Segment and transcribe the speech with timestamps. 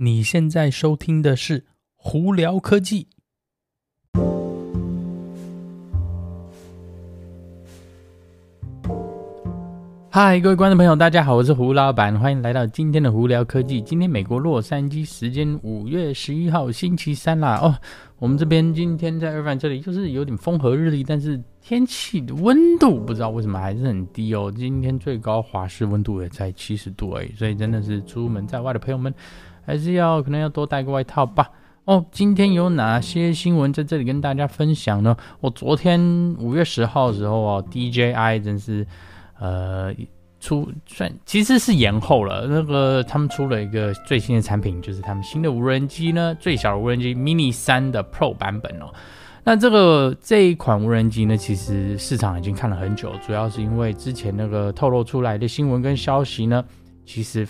[0.00, 1.58] 你现在收听的是
[1.96, 3.08] 《胡聊科技》。
[10.08, 13.82] 嗨，各位观众朋友，大家好，我是胡老板，欢迎来到今天的《胡聊科技》。
[13.84, 17.58] 今天美国洛杉矶时间五月十一号星期三啦。
[17.60, 17.76] 哦，
[18.20, 24.52] 我们这边今天在二范这里就是有点风和日丽，但是天气的温度不知道为什么还是很低哦。
[24.56, 29.12] 今天最高华氏温度也才七十度而已，所以真的是出门在外的朋友们。
[29.68, 31.50] 还是要可能要多带个外套吧。
[31.84, 35.14] 哦，今天有哪些新闻在这里跟大家分享呢？
[35.40, 36.00] 我、昨天
[36.38, 38.86] 五月十号的时候哦，DJI 真是
[39.38, 39.92] 呃
[40.40, 42.46] 出算其实是延后了。
[42.48, 48.90] 那个他们出了一个最新的产品，就是他们新的无人机呢，最小的无人机 Mini 三的 Pro 版本哦。
[49.44, 56.64] 那这个这一款无人机呢，其实市场已经看了很久，主要是因为之前那个透露出来的新闻跟消息呢，
[57.04, 57.46] 其实。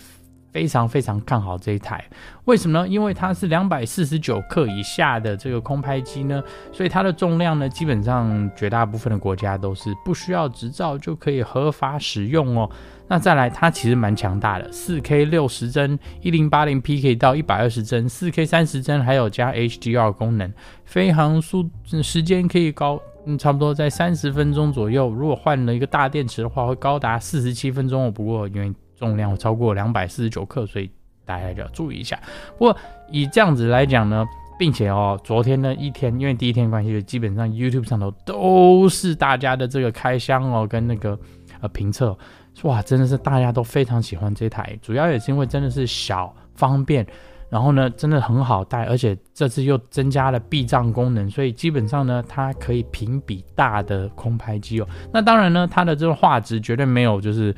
[0.58, 2.04] 非常非常看好这一台，
[2.46, 2.88] 为什么呢？
[2.88, 6.42] 因为它是两百四十九克以下的这个空拍机呢，
[6.72, 12.68] 所以它的重量呢，基本上绝大部分的国家都是不需要执照就可以合法使用哦。
[13.06, 20.52] 那再来，它其实蛮强大的，四 K 六十帧，一零八零 P 可以到一百二十帧，四 K 三十帧，还有加 HDR 功能，
[20.84, 21.70] 飞行速
[22.02, 25.08] 时间可以高，嗯，差不多在三十分钟左右。
[25.08, 28.10] 如果换了一个大电池的话，会高达四十七分钟哦。
[28.10, 30.90] 不过因为重量超过两百四十九克，所以
[31.24, 32.18] 大家就要注意一下。
[32.58, 32.76] 不过
[33.10, 34.26] 以这样子来讲呢，
[34.58, 41.16] 并且哦，昨天呢一天，因为第一天关系，基本上 YouTube 上头都是大家的这个开箱哦，跟那个
[41.60, 42.18] 呃评测，
[42.62, 44.76] 哇，真的是大家都非常喜欢这台。
[44.82, 47.06] 主要也是因为真的是小方便，
[47.50, 54.88] 然后呢真的很好带，而且这次又增加了避障功能，所以基本上呢它可以评比大的空拍机哦。
[55.12, 57.54] 那当然呢，它的这个画质绝对没有就是。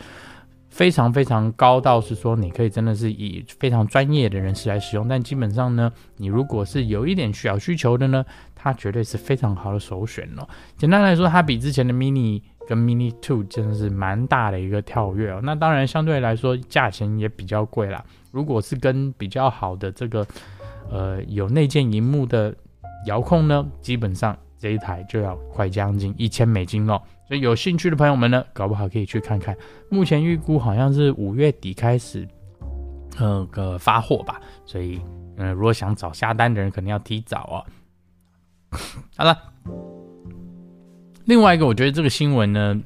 [0.70, 8.24] 非常非常高到是说，你可以真的是以非常专业的人士来使用，但基本上呢，你如果是有一点小需求的呢，
[8.54, 10.48] 它绝对是非常好的首选哦。
[10.76, 15.40] 简单来说，它比之前的 Mini 跟 Mini Two 真的是蛮大的一个跳跃哦。
[15.42, 18.02] 那当然相对来说价钱也比较贵啦。
[18.30, 20.24] 如果是跟比较好的这个
[20.88, 22.54] 呃有内建荧幕的
[23.06, 27.02] 遥控呢，基本上这一台就要快将近一千美金了。
[27.26, 29.56] 所以有兴趣的朋友们呢，搞不好可以去看看。
[29.88, 32.28] 目前预估好像是五月底开始，
[33.18, 34.40] 呃个发货吧。
[34.66, 35.00] 所以，
[35.36, 37.56] 嗯、如果想找下单的人，可能要提早哦。
[39.16, 39.36] 好了，
[41.24, 42.80] 另外一个，我觉得这个新闻呢，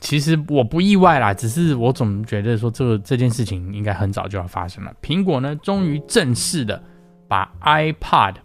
[0.00, 4.94] 其实我不意外啦，只是我总觉得说这个这件事情应该很早就要发生了。
[5.02, 6.82] 苹果呢，终于正式的
[7.26, 8.36] 把 iPod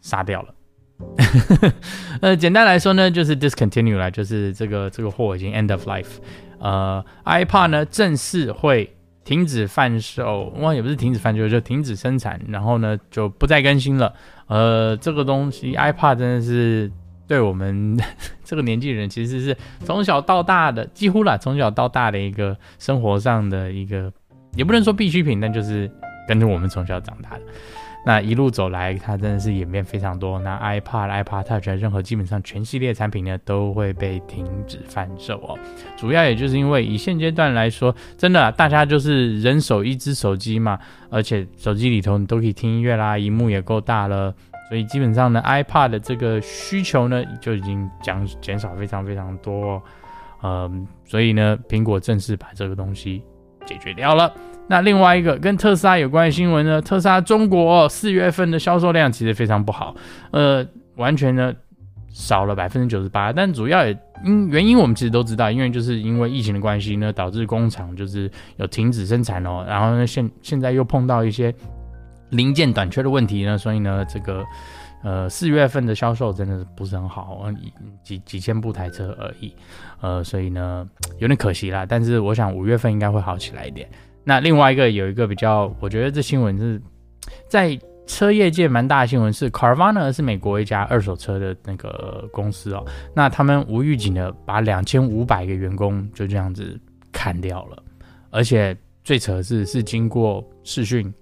[0.00, 0.54] 杀掉了。
[2.20, 6.18] 呃，简单来说呢，就是 discontinue 了，就是这个这个货已经 end of life。
[6.58, 14.12] 呃，iPod 呢正式会停止贩售，哇，也不是停止贩售，就停止生产，然后呢就不再更新了。
[14.46, 16.90] 呃，这个东西 iPod 真的是
[17.26, 17.98] 对我们
[18.44, 24.12] 这个年纪人，其实是从小到大的，几乎啦，从小到大的一个生活上的一个，
[24.54, 25.90] 也不能说必需品，但就是
[26.28, 27.42] 跟着我们从小长大的。
[28.04, 30.38] 那一路走来，它真的是演变非常多。
[30.40, 35.56] 那 iPad、iPad Touch 任何基本上全系列产品呢，都会被停止贩售哦。
[35.96, 40.78] 主要也就是因为以现阶段来说，真的大家就是人手一只手机嘛，
[41.10, 44.34] 而且手机里头你都可以听音乐啦，荧幕也够大了，
[44.68, 49.80] 所以基本上呢，iPad 的这个需求呢就已经减减少非常非常多。
[50.42, 53.22] 嗯，所以呢，苹果正式把这个东西
[53.64, 54.34] 解决掉了。
[54.68, 56.80] 那另外一个跟特斯拉有关的新闻呢？
[56.80, 59.94] 特斯拉中国四月份的销售量其实非常不好，
[60.30, 61.52] 呃，完全呢
[62.08, 63.32] 少了百分之九十八。
[63.32, 69.62] 但主要也因原因我们其实都知道，因为就是因为疫情的关系呢，导致工厂就是有停止生产哦。
[69.68, 71.54] 然后呢，现现在又碰到一些
[72.30, 74.42] 零件短缺的问题呢，所以呢，这个
[75.02, 77.44] 呃四月份的销售真的是不是很好，
[78.02, 79.54] 几几千部台车而已，
[80.00, 80.88] 呃，所以呢
[81.18, 81.84] 有点可惜啦。
[81.86, 83.86] 但是我想五月份应该会好起来一点。
[84.24, 86.80] 那另外一个有一个比较，我觉得这新闻是
[87.48, 92.84] 在车业界蛮大的新闻，是 Carvana 是美国一家二手车的那个公司哦。
[93.14, 96.78] 那他们无预警的把两千五百个员工就这样子
[97.10, 97.82] 砍掉了，
[98.30, 101.12] 而且最扯的是是经过视讯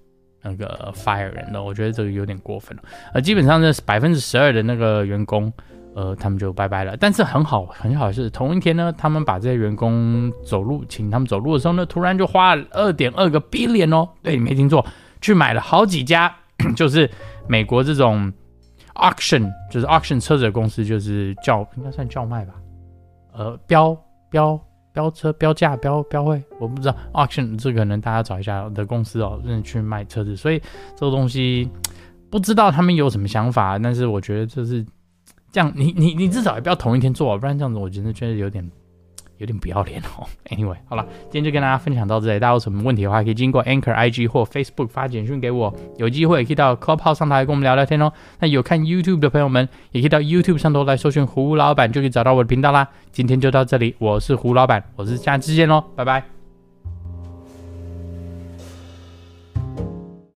[0.41, 2.83] 那个 fire 人的，我觉得这个有点过分了。
[3.13, 5.51] 呃，基本上是百分之十二的那个员工。
[5.93, 6.95] 呃，他们就拜拜了。
[6.97, 14.85] 但是很好，很好是同一天呢，他们把这些员工走路，请他们走路的时候呢，突然就花了二点二个 billion 哦，对，你没听错，
[15.19, 16.33] 去买了好几家，
[16.75, 17.09] 就是
[17.47, 18.31] 美国这种
[18.95, 22.53] auction，就是 auction 车子的公司，就是叫应该算叫卖吧，
[23.33, 23.97] 呃，标
[24.29, 24.59] 标
[24.93, 26.95] 标车标价标标会，我不知道。
[27.13, 30.61] auction 这个可能大家找一下的公司哦，认去卖车子，所以
[30.95, 31.69] 这个东西
[32.29, 34.85] 不知道他们有什么想法，但是我觉得这是
[35.51, 38.69] 这样，你你你至少也不要同一天做，不然这样子我真的觉得有点。
[39.37, 40.27] 有点不要脸哦。
[40.55, 42.39] Anyway，好了，今天就跟大家分享到这里。
[42.39, 45.75] 大家有什么问题的话，可以经过 Anchor IG 或 Facebook 发简讯给我。
[45.97, 48.13] 有机会也可以到 Clubhouse 上台跟我们聊聊天哦。
[48.37, 52.87] 那有看 YouTube 的朋友们，也可以到 YouTube 上头来搜寻胡老板，就可以找到我的频道啦。
[53.11, 56.40] 今天就到这里，我是胡老板，我是下次见喽，拜拜。